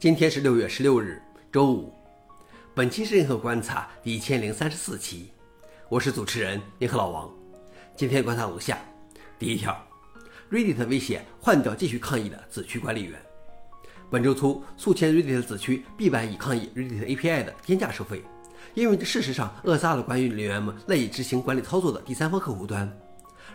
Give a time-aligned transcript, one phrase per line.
[0.00, 1.20] 今天是六月十六日，
[1.50, 1.92] 周五。
[2.72, 5.32] 本期是银河观察第一千零三十四期，
[5.88, 7.28] 我是主持人银河老王。
[7.96, 8.78] 今天观察如下：
[9.40, 9.76] 第一条
[10.52, 13.20] ，Reddit 威胁换掉继续抗议的子区管理员。
[14.08, 18.22] 本周初，数千 Reddit 子区闭版以抗议 Reddit API 的天价收费，
[18.74, 22.88] 因为这事实上扼杀了管理人员们赖以执行管理操作的第三方客户端。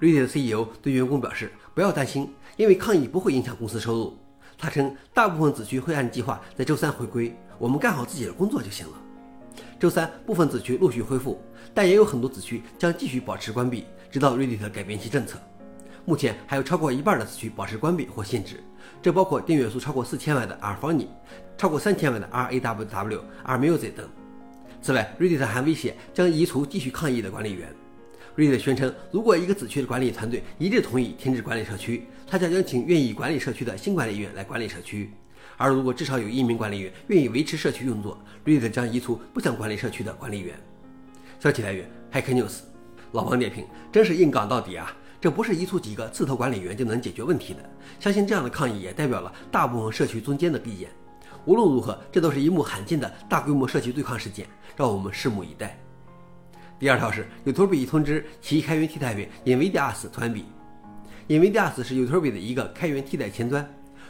[0.00, 4.16] Reddit CEO 对员工表示：“不要担心，因为抗议不会影响公司收入。”
[4.58, 8.92] 他称，大部分子区会按计划在周三回归，我们干好自己的工作就行了。
[9.78, 11.40] 周三，部分子区陆续恢复，
[11.72, 15.38] 但也有很多子区将继续保持关闭，直到 Reddit 改变其政策。
[16.04, 18.60] 目前还有超过一半的子区保持关闭或限制，
[19.00, 21.06] 这包括订阅数超过四千万的 R Funny，
[21.56, 24.08] 超过三千万的 R A W W、R Music 等。
[24.82, 27.68] 此外，Reddit 还威胁将移除继续抗议的管理员。
[28.38, 35.08] Reddit 宣称，如果一个子区的管理团队一致同意停止管理社区，他将邀请愿意管理社区的新管理员来管理社区；
[35.56, 40.54] 而如果至少有一名管理员愿意维持社区运作，Reddit 将移除不想管理社区的管理员。
[41.40, 42.60] 消息来源：Hack News。
[43.10, 44.96] 老王点评：真是硬杠到底啊！
[45.20, 47.70] 这不是移除几个刺头管理员就能解决问题的。
[47.98, 50.90] 相信这样的抗议也代表了大部分社区中间的意见。
[51.44, 55.76] 无论如何，这都是一幕罕见的大规模社区对抗事件，让我们拭目以待。
[56.78, 60.44] 第二条是 YouTube 已通知其开源替代源 Nvidias 关闭。
[61.28, 63.68] Nvidias 是 YouTube 的一个开源替代前端，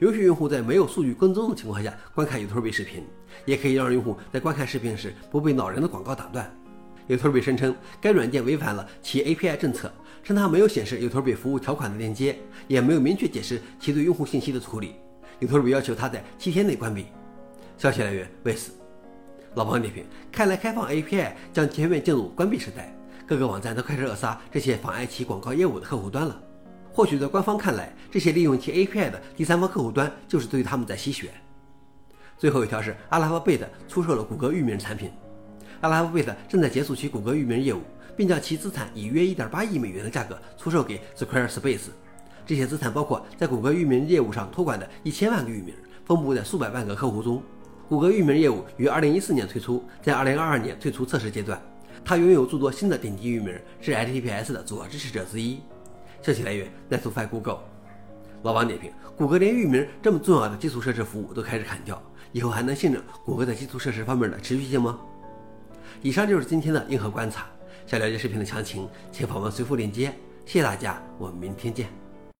[0.00, 3.02] 允许用户在没有数据跟踪的情况下观看 YouTube 视频，
[3.46, 6.54] 也可以让用户在观看视频时不被恼人的广告打断。
[7.08, 9.90] YouTube 声称该软件违反了其 API 政策，
[10.22, 12.38] 称它没有显示 YouTube 服务条款的链接，
[12.68, 14.96] 也没有明确解释其对用户信息的处理。
[15.40, 17.06] YouTube 要求它在七天内关闭。
[17.78, 18.72] 消息来源 w i s
[19.54, 22.94] 老王点评：看来开放 API 将全面进入关闭时代，
[23.26, 26.40] 各个网站都开始扼杀这些妨碍其广告业务的客户端了。
[26.92, 31.30] 或许在官方看来，这些利用其 API 的第三方客户端就是对他们在吸血。
[32.38, 35.10] 最后一条是阿拉法贝 t 出售了谷歌域名产品。
[35.80, 37.80] 阿拉法贝 t 正在结束其谷歌域名业务，
[38.16, 41.88] 并将其资产以约1.8亿美元的价格出售给 Squarespace。
[42.46, 47.42] 这些资产包括在谷歌域名业务上托管的一千万个域名，分布在数百万个客户中。
[47.90, 51.60] 谷歌域名业务于2014年推出，在2022年退出测试阶段。
[52.04, 55.58] 它拥有诸多新的顶级域名，是 HTTPS 的主要支持者之一。
[56.22, 57.58] 消息来源：NetFi Google。
[58.44, 64.96] 老王点评：谷歌连域名这么重要的基础设施服务都开始砍掉，以后还能信任谷歌在基础设施方面的持续性吗？
[66.00, 67.48] 以上就是今天的硬核观察。
[67.88, 70.14] 想了解视频的详情，请访问随附链接。
[70.46, 71.88] 谢谢大家，我们明天见。